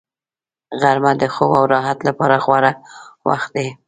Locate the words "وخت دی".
3.27-3.67